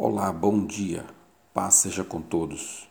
Olá, 0.00 0.32
bom 0.32 0.64
dia. 0.64 1.04
Paz 1.52 1.74
seja 1.74 2.04
com 2.04 2.20
todos. 2.20 2.88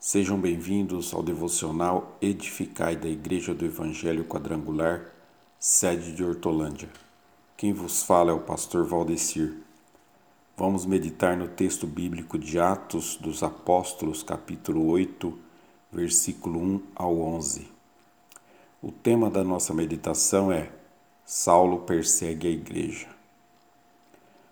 Sejam 0.00 0.36
bem-vindos 0.36 1.14
ao 1.14 1.22
devocional 1.22 2.18
Edificai 2.20 2.96
da 2.96 3.08
Igreja 3.08 3.54
do 3.54 3.64
Evangelho 3.64 4.24
Quadrangular, 4.24 5.12
sede 5.60 6.12
de 6.12 6.24
Hortolândia. 6.24 6.88
Quem 7.56 7.72
vos 7.72 8.02
fala 8.02 8.32
é 8.32 8.34
o 8.34 8.40
pastor 8.40 8.84
Valdecir. 8.84 9.58
Vamos 10.56 10.84
meditar 10.84 11.36
no 11.36 11.46
texto 11.46 11.86
bíblico 11.86 12.36
de 12.36 12.58
Atos 12.58 13.14
dos 13.14 13.44
Apóstolos, 13.44 14.24
capítulo 14.24 14.88
8, 14.88 15.38
versículo 15.92 16.58
1 16.58 16.82
ao 16.96 17.16
11. 17.16 17.68
O 18.82 18.90
tema 18.90 19.30
da 19.30 19.44
nossa 19.44 19.72
meditação 19.72 20.50
é 20.50 20.68
Saulo 21.24 21.82
persegue 21.82 22.48
a 22.48 22.50
igreja. 22.50 23.19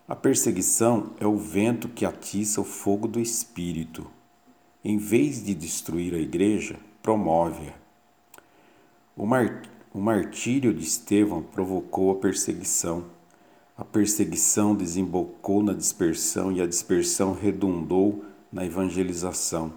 A 0.09 0.17
perseguição 0.17 1.11
é 1.21 1.27
o 1.27 1.37
vento 1.37 1.87
que 1.87 2.07
atiça 2.07 2.63
o 2.63 2.65
fogo 2.65 3.07
do 3.07 3.21
espírito. 3.21 4.07
Em 4.83 4.97
vez 4.97 5.45
de 5.45 5.55
destruir 5.55 6.15
a 6.15 6.19
igreja, 6.19 6.77
promove-a. 7.03 7.75
O, 9.15 9.27
mar... 9.27 9.61
o 9.93 10.01
martírio 10.01 10.73
de 10.73 10.83
Estevão 10.83 11.43
provocou 11.43 12.11
a 12.11 12.15
perseguição. 12.15 13.05
A 13.77 13.85
perseguição 13.85 14.75
desembocou 14.75 15.63
na 15.63 15.75
dispersão 15.75 16.51
e 16.51 16.63
a 16.63 16.67
dispersão 16.67 17.35
redundou 17.35 18.25
na 18.51 18.65
evangelização. 18.65 19.75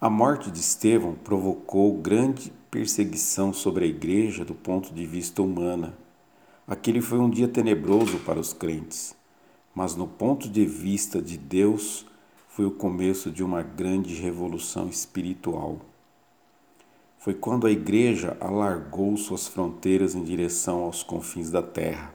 A 0.00 0.10
morte 0.10 0.50
de 0.50 0.58
Estevão 0.58 1.14
provocou 1.14 1.96
grande 1.96 2.52
perseguição 2.72 3.52
sobre 3.52 3.84
a 3.84 3.88
igreja 3.88 4.44
do 4.44 4.54
ponto 4.54 4.92
de 4.92 5.06
vista 5.06 5.42
humana 5.42 5.94
Aquele 6.68 7.00
foi 7.00 7.18
um 7.20 7.30
dia 7.30 7.46
tenebroso 7.46 8.18
para 8.18 8.40
os 8.40 8.52
crentes, 8.52 9.14
mas 9.72 9.94
no 9.94 10.08
ponto 10.08 10.48
de 10.48 10.66
vista 10.66 11.22
de 11.22 11.38
Deus, 11.38 12.04
foi 12.48 12.64
o 12.64 12.72
começo 12.72 13.30
de 13.30 13.44
uma 13.44 13.62
grande 13.62 14.14
revolução 14.14 14.88
espiritual. 14.88 15.78
Foi 17.18 17.34
quando 17.34 17.68
a 17.68 17.70
igreja 17.70 18.36
alargou 18.40 19.16
suas 19.16 19.46
fronteiras 19.46 20.16
em 20.16 20.24
direção 20.24 20.82
aos 20.82 21.04
confins 21.04 21.50
da 21.50 21.62
terra. 21.62 22.12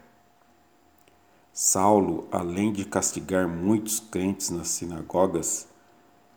Saulo, 1.50 2.26
além 2.30 2.72
de 2.72 2.84
castigar 2.84 3.48
muitos 3.48 4.00
crentes 4.00 4.50
nas 4.50 4.68
sinagogas, 4.68 5.66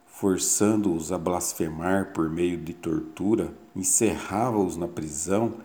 forçando-os 0.06 1.12
a 1.12 1.18
blasfemar 1.18 2.14
por 2.14 2.30
meio 2.30 2.58
de 2.58 2.74
tortura, 2.74 3.54
encerrava-os 3.76 4.78
na 4.78 4.88
prisão 4.88 5.56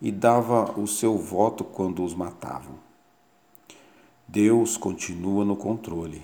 e 0.00 0.10
dava 0.12 0.78
o 0.78 0.86
seu 0.86 1.16
voto 1.16 1.64
quando 1.64 2.04
os 2.04 2.14
matavam. 2.14 2.74
Deus 4.26 4.76
continua 4.76 5.44
no 5.44 5.56
controle. 5.56 6.22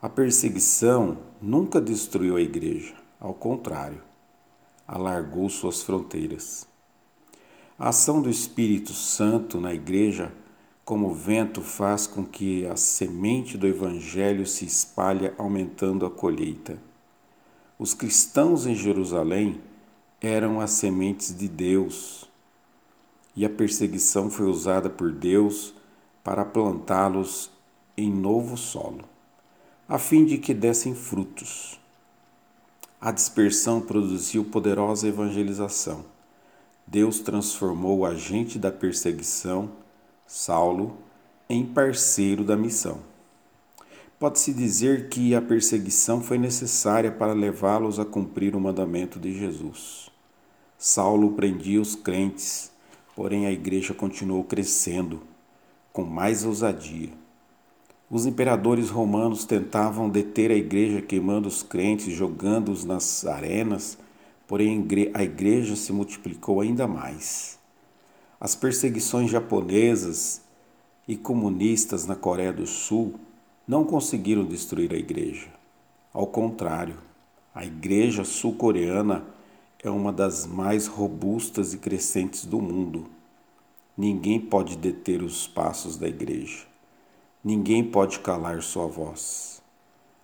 A 0.00 0.08
perseguição 0.08 1.18
nunca 1.40 1.80
destruiu 1.80 2.36
a 2.36 2.40
igreja, 2.40 2.94
ao 3.18 3.34
contrário, 3.34 4.02
alargou 4.86 5.48
suas 5.48 5.82
fronteiras. 5.82 6.66
A 7.78 7.88
ação 7.88 8.22
do 8.22 8.30
Espírito 8.30 8.92
Santo 8.92 9.60
na 9.60 9.74
igreja, 9.74 10.32
como 10.84 11.12
vento, 11.12 11.60
faz 11.60 12.06
com 12.06 12.24
que 12.24 12.66
a 12.66 12.76
semente 12.76 13.58
do 13.58 13.66
Evangelho 13.66 14.46
se 14.46 14.64
espalhe, 14.64 15.32
aumentando 15.36 16.06
a 16.06 16.10
colheita. 16.10 16.78
Os 17.78 17.92
cristãos 17.92 18.66
em 18.66 18.74
Jerusalém 18.74 19.60
eram 20.20 20.60
as 20.60 20.70
sementes 20.70 21.36
de 21.36 21.48
Deus, 21.48 22.30
e 23.36 23.44
a 23.44 23.50
perseguição 23.50 24.30
foi 24.30 24.46
usada 24.46 24.88
por 24.88 25.12
Deus 25.12 25.74
para 26.24 26.44
plantá-los 26.44 27.50
em 27.96 28.10
novo 28.10 28.56
solo, 28.56 29.04
a 29.88 29.98
fim 29.98 30.24
de 30.24 30.38
que 30.38 30.54
dessem 30.54 30.94
frutos. 30.94 31.78
A 33.00 33.12
dispersão 33.12 33.80
produziu 33.80 34.44
poderosa 34.44 35.06
evangelização. 35.06 36.04
Deus 36.86 37.20
transformou 37.20 37.98
o 37.98 38.06
agente 38.06 38.58
da 38.58 38.70
perseguição, 38.70 39.70
Saulo, 40.26 40.96
em 41.48 41.64
parceiro 41.64 42.42
da 42.42 42.56
missão. 42.56 43.00
Pode-se 44.18 44.52
dizer 44.52 45.08
que 45.08 45.34
a 45.34 45.42
perseguição 45.42 46.22
foi 46.22 46.38
necessária 46.38 47.12
para 47.12 47.34
levá-los 47.34 48.00
a 48.00 48.04
cumprir 48.04 48.56
o 48.56 48.60
mandamento 48.60 49.20
de 49.20 49.38
Jesus. 49.38 50.10
Saulo 50.78 51.32
prendia 51.32 51.80
os 51.80 51.94
crentes, 51.94 52.72
Porém, 53.16 53.46
a 53.46 53.50
igreja 53.50 53.94
continuou 53.94 54.44
crescendo 54.44 55.22
com 55.90 56.04
mais 56.04 56.44
ousadia. 56.44 57.08
Os 58.10 58.26
imperadores 58.26 58.90
romanos 58.90 59.46
tentavam 59.46 60.10
deter 60.10 60.50
a 60.50 60.54
igreja 60.54 61.00
queimando 61.00 61.48
os 61.48 61.62
crentes, 61.62 62.14
jogando-os 62.14 62.84
nas 62.84 63.24
arenas, 63.24 63.98
porém 64.46 64.86
a 65.14 65.24
igreja 65.24 65.74
se 65.74 65.94
multiplicou 65.94 66.60
ainda 66.60 66.86
mais. 66.86 67.58
As 68.38 68.54
perseguições 68.54 69.30
japonesas 69.30 70.42
e 71.08 71.16
comunistas 71.16 72.04
na 72.04 72.14
Coreia 72.14 72.52
do 72.52 72.66
Sul 72.66 73.14
não 73.66 73.82
conseguiram 73.82 74.44
destruir 74.44 74.92
a 74.92 74.98
igreja. 74.98 75.48
Ao 76.12 76.26
contrário, 76.26 76.98
a 77.54 77.64
igreja 77.64 78.24
sul-coreana 78.24 79.24
é 79.82 79.90
uma 79.90 80.12
das 80.12 80.46
mais 80.46 80.86
robustas 80.86 81.74
e 81.74 81.78
crescentes 81.78 82.44
do 82.44 82.60
mundo. 82.60 83.06
Ninguém 83.96 84.40
pode 84.40 84.76
deter 84.76 85.22
os 85.22 85.46
passos 85.46 85.96
da 85.96 86.08
igreja. 86.08 86.64
Ninguém 87.44 87.84
pode 87.84 88.18
calar 88.20 88.62
sua 88.62 88.86
voz. 88.86 89.62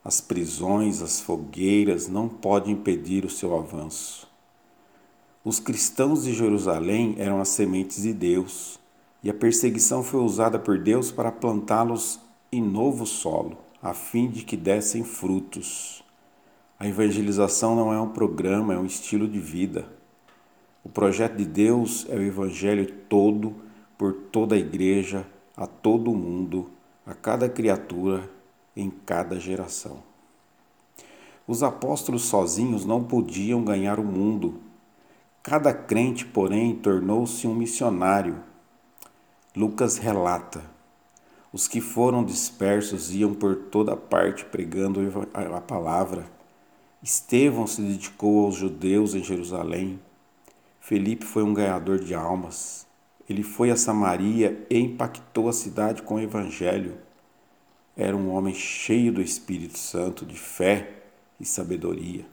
As 0.05 0.21
prisões, 0.21 1.01
as 1.01 1.21
fogueiras 1.21 2.09
não 2.09 2.29
podem 2.29 2.75
impedir 2.75 3.25
o 3.25 3.31
seu 3.31 3.57
avanço. 3.57 4.29
Os 5.45 5.61
cristãos 5.61 6.25
de 6.25 6.33
Jerusalém 6.33 7.15
eram 7.19 7.41
as 7.41 7.49
sementes 7.49 8.03
de 8.03 8.13
Deus, 8.13 8.81
e 9.23 9.31
a 9.31 9.35
perseguição 9.35 10.03
foi 10.03 10.21
usada 10.21 10.59
por 10.59 10.79
Deus 10.79 11.13
para 11.13 11.31
plantá-los 11.31 12.19
em 12.51 12.61
novo 12.61 13.07
solo, 13.07 13.57
a 13.81 13.95
fim 13.95 14.29
de 14.29 14.45
que 14.45 14.57
dessem 14.57 15.05
frutos. 15.05 16.02
A 16.83 16.89
evangelização 16.89 17.77
não 17.77 17.93
é 17.93 18.01
um 18.01 18.09
programa, 18.09 18.75
é 18.75 18.77
um 18.77 18.85
estilo 18.85 19.29
de 19.29 19.39
vida. 19.39 19.87
O 20.83 20.89
projeto 20.89 21.37
de 21.37 21.45
Deus 21.45 22.05
é 22.09 22.17
o 22.17 22.23
evangelho 22.23 22.85
todo 23.09 23.55
por 23.97 24.13
toda 24.13 24.57
a 24.57 24.59
igreja, 24.59 25.25
a 25.57 25.65
todo 25.65 26.11
o 26.11 26.17
mundo, 26.17 26.69
a 27.07 27.15
cada 27.15 27.49
criatura, 27.49 28.29
em 28.75 28.91
cada 28.91 29.39
geração. 29.39 29.99
Os 31.47 31.63
apóstolos 31.63 32.23
sozinhos 32.23 32.85
não 32.85 33.05
podiam 33.05 33.63
ganhar 33.63 34.01
o 34.01 34.05
mundo. 34.05 34.57
Cada 35.41 35.73
crente, 35.73 36.27
porém, 36.27 36.75
tornou-se 36.75 37.47
um 37.47 37.55
missionário. 37.55 38.43
Lucas 39.55 39.99
relata: 39.99 40.65
os 41.53 41.69
que 41.69 41.81
foram 41.81 42.25
dispersos 42.25 43.15
iam 43.15 43.33
por 43.35 43.55
toda 43.55 43.97
parte 43.97 44.45
pregando 44.45 44.99
a 45.33 45.61
palavra 45.61 46.42
Estevão 47.03 47.67
se 47.67 47.83
dedicou 47.83 48.45
aos 48.45 48.55
judeus 48.55 49.15
em 49.15 49.25
Jerusalém. 49.25 49.99
Felipe 50.79 51.25
foi 51.25 51.43
um 51.43 51.53
ganhador 51.53 51.99
de 51.99 52.15
almas. 52.15 52.87
Ele 53.29 53.43
foi 53.43 53.71
a 53.71 53.77
Samaria 53.77 54.65
e 54.71 54.79
impactou 54.79 55.49
a 55.49 55.53
cidade 55.53 56.03
com 56.03 56.15
o 56.15 56.21
evangelho. 56.21 56.97
Era 57.97 58.17
um 58.17 58.31
homem 58.31 58.55
cheio 58.55 59.13
do 59.13 59.21
Espírito 59.21 59.79
Santo, 59.79 60.25
de 60.25 60.39
fé 60.39 61.03
e 61.41 61.45
sabedoria. 61.45 62.25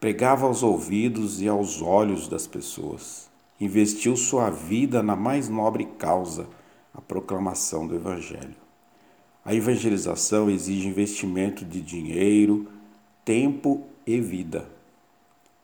Pregava 0.00 0.46
aos 0.46 0.62
ouvidos 0.62 1.42
e 1.42 1.48
aos 1.48 1.82
olhos 1.82 2.28
das 2.28 2.46
pessoas. 2.46 3.28
Investiu 3.60 4.16
sua 4.16 4.48
vida 4.48 5.02
na 5.02 5.14
mais 5.14 5.50
nobre 5.50 5.84
causa, 5.98 6.48
a 6.94 7.00
proclamação 7.00 7.86
do 7.86 7.94
evangelho. 7.94 8.56
A 9.44 9.54
evangelização 9.54 10.48
exige 10.48 10.88
investimento 10.88 11.64
de 11.64 11.80
dinheiro, 11.82 12.66
tempo 13.24 13.86
e 14.06 14.20
vida. 14.20 14.68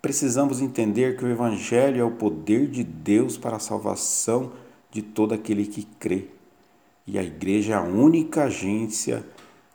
Precisamos 0.01 0.61
entender 0.61 1.17
que 1.17 1.25
o 1.25 1.29
Evangelho 1.29 2.01
é 2.01 2.05
o 2.05 2.13
poder 2.13 2.69
de 2.69 2.85
Deus 2.85 3.37
para 3.37 3.57
a 3.57 3.61
salvação 3.61 4.53
de 4.91 5.03
todo 5.03 5.35
aquele 5.35 5.67
que 5.67 5.85
crê. 5.99 6.29
E 7.07 7.19
a 7.19 7.23
igreja 7.23 7.73
é 7.73 7.77
a 7.77 7.83
única 7.83 8.45
agência 8.45 9.25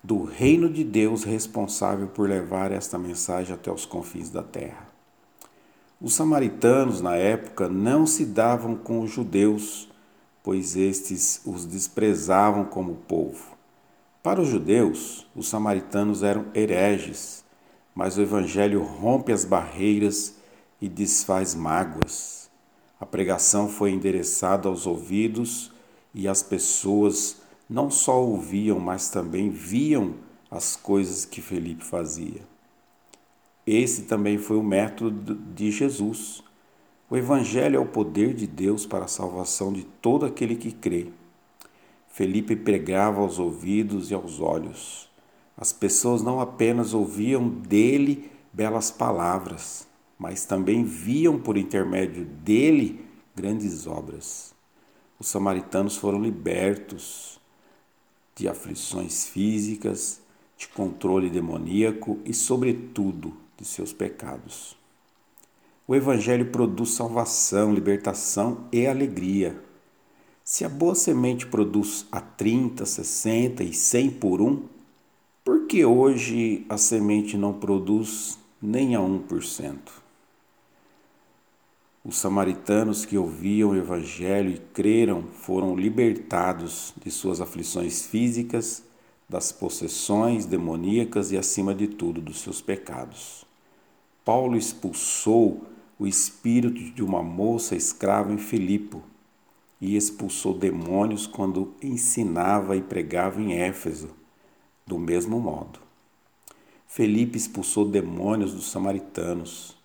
do 0.04 0.24
reino 0.24 0.69
de 0.69 0.83
Deus 0.83 1.24
responsável 1.24 2.07
por 2.07 2.30
levar 2.30 2.72
esta 2.72 2.98
mensagem 2.98 3.54
até 3.54 3.72
os 3.72 3.86
confins 3.86 4.30
da 4.30 4.42
terra. 4.42 4.89
Os 6.00 6.13
samaritanos, 6.13 7.01
na 7.01 7.16
época, 7.16 7.69
não 7.69 8.07
se 8.07 8.25
davam 8.25 8.75
com 8.75 9.01
os 9.01 9.12
judeus, 9.12 9.89
pois 10.42 10.75
estes 10.75 11.42
os 11.45 11.66
desprezavam 11.66 12.66
como 12.66 12.95
povo. 13.07 13.56
Para 14.24 14.42
os 14.42 14.48
judeus, 14.48 15.27
os 15.36 15.48
samaritanos 15.48 16.24
eram 16.24 16.45
hereges 16.56 17.41
mas 17.96 18.18
o 18.18 18.22
Evangelho 18.22 18.84
rompe 18.84 19.32
as 19.32 19.46
barreiras 19.46 20.36
e 20.82 20.88
desfaz 20.88 21.54
mágoas. 21.54 22.50
A 23.00 23.06
pregação 23.06 23.68
foi 23.68 23.92
endereçada 23.92 24.70
aos 24.70 24.86
ouvidos 24.86 25.72
e 26.14 26.28
as 26.28 26.42
pessoas 26.42 27.42
não 27.70 27.90
só 27.90 28.22
ouviam, 28.22 28.80
mas 28.80 29.10
também 29.10 29.50
viam 29.50 30.16
as 30.50 30.76
coisas 30.76 31.26
que 31.26 31.42
Felipe 31.42 31.84
fazia. 31.84 32.42
Esse 33.66 34.04
também 34.04 34.38
foi 34.38 34.58
o 34.58 34.64
método 34.64 35.36
de 35.36 35.72
Jesus. 35.72 36.44
O 37.10 37.16
Evangelho 37.16 37.78
é 37.78 37.80
o 37.80 37.86
poder 37.86 38.34
de 38.34 38.48
Deus 38.48 38.86
para 38.86 39.06
a 39.06 39.08
salvação 39.08 39.72
de 39.72 39.84
todo 39.84 40.26
aquele 40.26 40.56
que 40.56 40.72
crê. 40.72 41.08
Felipe 42.10 42.56
pregava 42.56 43.22
aos 43.22 43.40
ouvidos 43.40 44.12
e 44.12 44.14
aos 44.14 44.40
olhos. 44.40 45.11
As 45.57 45.71
pessoas 45.71 46.21
não 46.21 46.39
apenas 46.39 46.94
ouviam 46.94 47.48
dele 47.48 48.31
belas 48.53 48.89
palavras, 48.92 49.88
mas 50.18 50.45
também 50.45 50.83
viam 50.83 51.39
por 51.39 51.57
intermédio 51.57 52.25
dele 52.25 53.06
grandes 53.36 53.88
obras. 53.88 54.53
Os 55.19 55.27
samaritanos 55.27 55.98
foram 55.98 56.21
libertos 56.21 57.39
de 58.36 58.48
aflições 58.48 59.25
físicas, 59.27 60.21
de 60.57 60.68
controle 60.68 61.30
demoníaco 61.30 62.19
e, 62.25 62.33
sobretudo, 62.33 63.36
de 63.57 63.65
seus 63.65 63.94
pecados. 63.94 64.75
O 65.88 65.95
Evangelho 65.95 66.51
produz 66.51 66.92
salvação, 66.92 67.74
libertação 67.74 68.65
e 68.71 68.86
alegria. 68.88 69.62
Se 70.44 70.63
a 70.63 70.69
boa 70.69 70.95
semente 70.95 71.45
produz 71.45 72.06
a 72.12 72.21
30, 72.21 72.86
60 72.86 73.63
e 73.63 73.74
100 73.74 74.09
por 74.12 74.42
um, 74.42 74.63
por 75.44 75.66
que 75.66 75.84
hoje 75.84 76.66
a 76.70 76.78
semente 76.78 77.38
não 77.38 77.54
produz 77.54 78.38
nem 78.62 78.96
a 78.96 79.00
1%? 79.00 79.78
Os 82.04 82.18
samaritanos 82.18 83.06
que 83.06 83.18
ouviam 83.18 83.72
o 83.72 83.76
Evangelho 83.76 84.52
e 84.52 84.58
creram 84.58 85.24
foram 85.32 85.76
libertados 85.76 86.94
de 87.04 87.12
suas 87.12 87.42
aflições 87.42 88.06
físicas, 88.06 88.84
das 89.30 89.52
possessões 89.52 90.46
demoníacas 90.46 91.32
e, 91.32 91.38
acima 91.38 91.74
de 91.74 91.88
tudo, 91.88 92.20
dos 92.20 92.42
seus 92.42 92.60
pecados. 92.60 93.46
Paulo 94.26 94.58
expulsou 94.58 95.64
o 95.98 96.06
espírito 96.08 96.82
de 96.94 97.04
uma 97.04 97.22
moça 97.22 97.76
escrava 97.76 98.34
em 98.34 98.38
Filipo 98.38 99.04
e 99.80 99.96
expulsou 99.96 100.54
demônios 100.54 101.28
quando 101.28 101.74
ensinava 101.82 102.76
e 102.76 102.82
pregava 102.82 103.40
em 103.40 103.54
Éfeso, 103.54 104.10
do 104.86 104.98
mesmo 104.98 105.39
modo. 105.39 105.80
Felipe 106.88 107.38
expulsou 107.38 107.86
demônios 107.86 108.54
dos 108.54 108.69
samaritanos. 108.69 109.78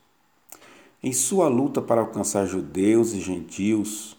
Em 1.02 1.12
sua 1.12 1.48
luta 1.48 1.80
para 1.80 2.00
alcançar 2.00 2.46
judeus 2.46 3.12
e 3.12 3.20
gentios, 3.20 4.16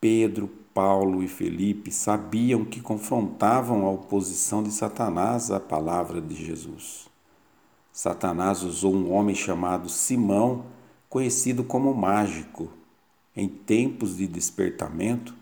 Pedro, 0.00 0.48
Paulo 0.72 1.22
e 1.22 1.26
Felipe 1.26 1.90
sabiam 1.90 2.64
que 2.64 2.80
confrontavam 2.80 3.86
a 3.86 3.90
oposição 3.90 4.62
de 4.62 4.70
Satanás 4.70 5.50
à 5.50 5.58
palavra 5.58 6.20
de 6.20 6.34
Jesus. 6.34 7.08
Satanás 7.92 8.62
usou 8.62 8.94
um 8.94 9.10
homem 9.10 9.34
chamado 9.34 9.88
Simão, 9.88 10.66
conhecido 11.08 11.64
como 11.64 11.94
mágico, 11.94 12.68
em 13.34 13.48
tempos 13.48 14.18
de 14.18 14.26
despertamento, 14.26 15.34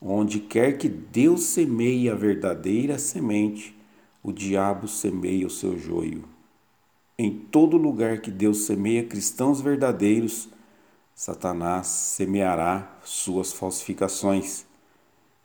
onde 0.00 0.38
quer 0.38 0.78
que 0.78 0.88
Deus 0.88 1.42
semeie 1.42 2.08
a 2.08 2.14
verdadeira 2.14 2.96
semente, 2.96 3.76
o 4.22 4.32
diabo 4.32 4.86
semeia 4.86 5.46
o 5.46 5.50
seu 5.50 5.78
joio. 5.78 6.24
Em 7.18 7.30
todo 7.30 7.76
lugar 7.76 8.20
que 8.20 8.30
Deus 8.30 8.58
semeia 8.64 9.04
cristãos 9.04 9.60
verdadeiros, 9.60 10.48
Satanás 11.14 11.86
semeará 11.86 12.98
suas 13.04 13.52
falsificações. 13.52 14.64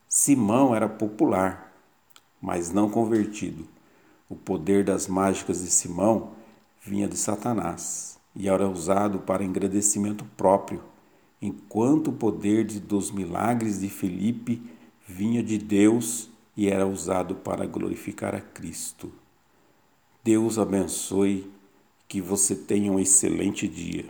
Simão 0.07 0.74
era 0.74 0.88
popular, 0.88 1.74
mas 2.42 2.72
não 2.72 2.89
convertido. 2.89 3.68
O 4.30 4.36
poder 4.36 4.83
das 4.83 5.07
mágicas 5.07 5.62
de 5.62 5.69
Simão 5.69 6.31
vinha 6.81 7.07
de 7.07 7.18
Satanás 7.18 8.18
e 8.36 8.48
era 8.48 8.68
usado 8.68 9.19
para 9.19 9.44
engrandecimento 9.44 10.25
próprio 10.38 10.81
enquanto 11.42 12.10
o 12.10 12.13
poder 12.13 12.66
dos 12.80 13.12
milagres 13.12 13.80
de 13.80 13.89
Felipe 13.89 14.62
vinha 15.07 15.44
de 15.44 15.57
Deus 15.57 16.30
e 16.56 16.69
era 16.69 16.88
usado 16.88 17.36
para 17.36 17.66
glorificar 17.66 18.34
a 18.34 18.42
Cristo. 18.42 19.12
Deus 20.24 20.57
abençoe, 20.57 21.52
que 22.07 22.22
você 22.22 22.56
tenha 22.56 22.92
um 22.92 23.00
excelente 23.00 23.68
dia. 23.68 24.06